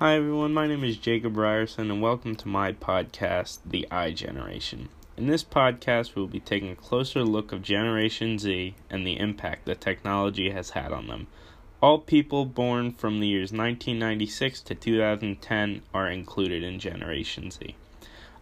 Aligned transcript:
Hi 0.00 0.14
everyone, 0.14 0.54
my 0.54 0.68
name 0.68 0.84
is 0.84 0.96
Jacob 0.96 1.36
Ryerson 1.36 1.90
and 1.90 2.00
welcome 2.00 2.36
to 2.36 2.46
my 2.46 2.70
podcast, 2.70 3.58
The 3.66 3.84
iGeneration. 3.90 4.86
In 5.16 5.26
this 5.26 5.42
podcast, 5.42 6.14
we 6.14 6.22
will 6.22 6.28
be 6.28 6.38
taking 6.38 6.70
a 6.70 6.76
closer 6.76 7.24
look 7.24 7.50
of 7.50 7.62
Generation 7.62 8.38
Z 8.38 8.76
and 8.88 9.04
the 9.04 9.18
impact 9.18 9.64
that 9.64 9.80
technology 9.80 10.50
has 10.50 10.70
had 10.70 10.92
on 10.92 11.08
them. 11.08 11.26
All 11.82 11.98
people 11.98 12.44
born 12.44 12.92
from 12.92 13.18
the 13.18 13.26
years 13.26 13.50
1996 13.50 14.60
to 14.60 14.76
2010 14.76 15.82
are 15.92 16.08
included 16.08 16.62
in 16.62 16.78
Generation 16.78 17.50
Z. 17.50 17.74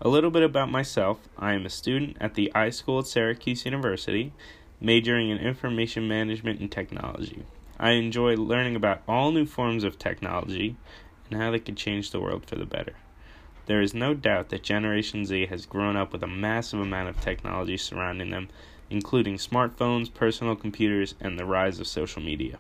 A 0.03 0.11
little 0.11 0.31
bit 0.31 0.43
about 0.43 0.71
myself 0.71 1.21
I 1.39 1.55
am 1.55 1.65
a 1.65 1.71
student 1.71 2.19
at 2.21 2.35
the 2.35 2.53
iSchool 2.55 3.01
at 3.01 3.07
Syracuse 3.07 3.65
University, 3.65 4.35
majoring 4.79 5.31
in 5.31 5.39
information 5.39 6.07
management 6.07 6.61
and 6.61 6.71
technology. 6.71 7.47
I 7.79 7.93
enjoy 7.93 8.37
learning 8.37 8.77
about 8.77 9.03
all 9.09 9.33
new 9.33 9.47
forms 9.47 9.85
of 9.85 9.99
technology 9.99 10.77
and 11.31 11.41
how 11.41 11.51
they 11.51 11.59
could 11.59 11.77
change 11.77 12.11
the 12.11 12.21
world 12.21 12.45
for 12.47 12.57
the 12.57 12.67
better. 12.67 12.95
There 13.67 13.81
is 13.81 13.95
no 13.95 14.15
doubt 14.15 14.51
that 14.51 14.63
Generation 14.63 15.25
Z 15.25 15.47
has 15.47 15.67
grown 15.67 15.97
up 15.97 16.13
with 16.13 16.23
a 16.23 16.29
massive 16.29 16.81
amount 16.81 17.09
of 17.09 17.21
technology 17.21 17.77
surrounding 17.77 18.31
them, 18.31 18.49
including 18.91 19.37
smartphones, 19.37 20.13
personal 20.13 20.55
computers, 20.55 21.15
and 21.21 21.39
the 21.39 21.45
rise 21.45 21.81
of 21.81 21.89
social 21.89 22.23
media. 22.23 22.59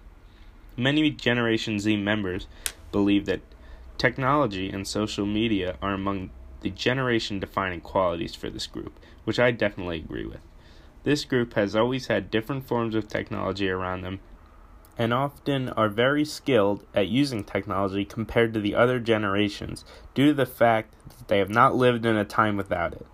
Many 0.77 1.11
Generation 1.11 1.79
Z 1.79 1.97
members 1.97 2.48
believe 2.91 3.25
that 3.27 3.41
technology 3.98 4.69
and 4.69 4.87
social 4.87 5.27
media 5.27 5.77
are 5.80 5.95
among 5.95 6.30
the 6.61 6.70
generation 6.70 7.39
defining 7.39 7.80
qualities 7.80 8.34
for 8.34 8.51
this 8.51 8.67
group, 8.67 8.98
which 9.25 9.39
I 9.39 9.53
definitely 9.53 9.98
agree 9.98 10.27
with. 10.27 10.41
This 11.05 11.25
group 11.25 11.55
has 11.55 11.77
always 11.77 12.09
had 12.09 12.33
different 12.33 12.67
forms 12.67 12.97
of 12.97 13.06
technology 13.06 13.70
around 13.70 14.03
them 14.03 14.19
and 14.98 15.12
often 15.12 15.69
are 15.70 15.89
very 15.89 16.25
skilled 16.25 16.84
at 16.94 17.08
using 17.08 17.44
technology 17.44 18.05
compared 18.05 18.55
to 18.55 18.61
the 18.61 18.75
other 18.75 18.98
generations 18.98 19.84
due 20.14 20.28
to 20.28 20.34
the 20.34 20.47
fact 20.47 20.94
that 21.08 21.28
they 21.28 21.38
have 21.38 21.50
not 21.50 21.75
lived 21.75 22.06
in 22.06 22.16
a 22.16 22.25
time 22.25 22.56
without 22.56 22.92
it. 22.92 23.06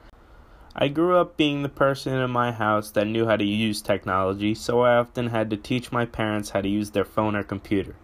I 0.74 0.88
grew 0.88 1.18
up 1.18 1.36
being 1.36 1.62
the 1.62 1.68
person 1.68 2.14
in 2.14 2.30
my 2.30 2.50
house 2.50 2.90
that 2.92 3.06
knew 3.06 3.26
how 3.26 3.36
to 3.36 3.44
use 3.44 3.82
technology, 3.82 4.54
so 4.54 4.80
I 4.80 4.96
often 4.96 5.26
had 5.26 5.50
to 5.50 5.56
teach 5.56 5.92
my 5.92 6.06
parents 6.06 6.50
how 6.50 6.62
to 6.62 6.68
use 6.68 6.92
their 6.92 7.04
phone 7.04 7.36
or 7.36 7.42
computer. 7.42 7.94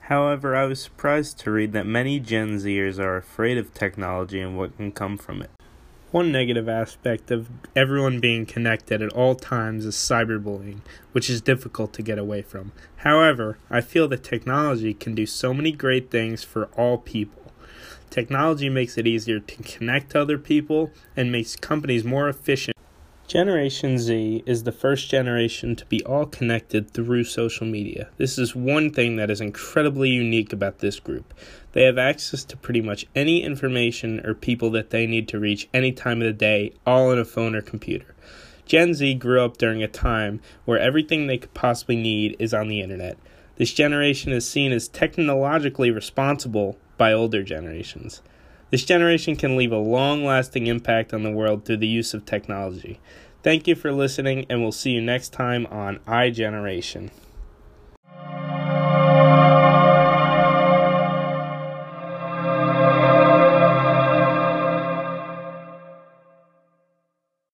However, 0.00 0.56
I 0.56 0.64
was 0.64 0.82
surprised 0.82 1.38
to 1.40 1.52
read 1.52 1.72
that 1.72 1.86
many 1.86 2.18
Gen 2.18 2.56
Zers 2.56 2.98
are 2.98 3.16
afraid 3.16 3.58
of 3.58 3.72
technology 3.72 4.40
and 4.40 4.58
what 4.58 4.76
can 4.76 4.90
come 4.90 5.16
from 5.16 5.40
it. 5.40 5.50
One 6.10 6.32
negative 6.32 6.68
aspect 6.68 7.30
of 7.30 7.48
everyone 7.76 8.18
being 8.18 8.44
connected 8.44 9.00
at 9.00 9.12
all 9.12 9.36
times 9.36 9.86
is 9.86 9.94
cyberbullying, 9.94 10.80
which 11.12 11.30
is 11.30 11.40
difficult 11.40 11.92
to 11.92 12.02
get 12.02 12.18
away 12.18 12.42
from. 12.42 12.72
However, 12.96 13.58
I 13.70 13.80
feel 13.80 14.08
that 14.08 14.24
technology 14.24 14.92
can 14.92 15.14
do 15.14 15.24
so 15.24 15.54
many 15.54 15.70
great 15.70 16.10
things 16.10 16.42
for 16.42 16.64
all 16.76 16.98
people. 16.98 17.52
Technology 18.10 18.68
makes 18.68 18.98
it 18.98 19.06
easier 19.06 19.38
to 19.38 19.62
connect 19.62 20.10
to 20.10 20.20
other 20.20 20.36
people 20.36 20.90
and 21.16 21.30
makes 21.30 21.54
companies 21.54 22.02
more 22.02 22.28
efficient. 22.28 22.76
Generation 23.30 23.96
Z 23.96 24.42
is 24.44 24.64
the 24.64 24.72
first 24.72 25.08
generation 25.08 25.76
to 25.76 25.86
be 25.86 26.04
all 26.04 26.26
connected 26.26 26.90
through 26.90 27.22
social 27.22 27.64
media. 27.64 28.08
This 28.16 28.38
is 28.38 28.56
one 28.56 28.92
thing 28.92 29.14
that 29.14 29.30
is 29.30 29.40
incredibly 29.40 30.10
unique 30.10 30.52
about 30.52 30.80
this 30.80 30.98
group. 30.98 31.32
They 31.70 31.84
have 31.84 31.96
access 31.96 32.42
to 32.46 32.56
pretty 32.56 32.80
much 32.80 33.06
any 33.14 33.44
information 33.44 34.18
or 34.26 34.34
people 34.34 34.68
that 34.70 34.90
they 34.90 35.06
need 35.06 35.28
to 35.28 35.38
reach 35.38 35.68
any 35.72 35.92
time 35.92 36.20
of 36.20 36.26
the 36.26 36.32
day, 36.32 36.72
all 36.84 37.12
on 37.12 37.20
a 37.20 37.24
phone 37.24 37.54
or 37.54 37.62
computer. 37.62 38.16
Gen 38.66 38.94
Z 38.94 39.14
grew 39.14 39.44
up 39.44 39.58
during 39.58 39.80
a 39.80 39.86
time 39.86 40.40
where 40.64 40.80
everything 40.80 41.28
they 41.28 41.38
could 41.38 41.54
possibly 41.54 41.94
need 41.94 42.34
is 42.40 42.52
on 42.52 42.66
the 42.66 42.80
internet. 42.80 43.16
This 43.54 43.72
generation 43.72 44.32
is 44.32 44.50
seen 44.50 44.72
as 44.72 44.88
technologically 44.88 45.92
responsible 45.92 46.78
by 46.98 47.12
older 47.12 47.44
generations. 47.44 48.22
This 48.70 48.84
generation 48.84 49.34
can 49.34 49.56
leave 49.56 49.72
a 49.72 49.78
long 49.78 50.24
lasting 50.24 50.68
impact 50.68 51.12
on 51.12 51.24
the 51.24 51.30
world 51.32 51.64
through 51.64 51.78
the 51.78 51.88
use 51.88 52.14
of 52.14 52.24
technology. 52.24 53.00
Thank 53.42 53.66
you 53.66 53.74
for 53.74 53.90
listening, 53.90 54.46
and 54.48 54.62
we'll 54.62 54.70
see 54.70 54.90
you 54.90 55.00
next 55.00 55.30
time 55.30 55.66
on 55.66 55.98
iGeneration. 56.06 57.10